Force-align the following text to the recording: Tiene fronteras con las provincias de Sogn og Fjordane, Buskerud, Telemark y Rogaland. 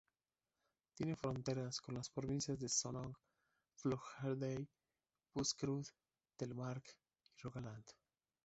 Tiene 0.95 1.15
fronteras 1.15 1.79
con 1.79 1.93
las 1.93 2.09
provincias 2.09 2.57
de 2.57 2.67
Sogn 2.69 2.95
og 2.95 3.13
Fjordane, 4.09 4.67
Buskerud, 5.35 5.85
Telemark 6.39 6.95
y 7.29 7.33
Rogaland. 7.43 7.85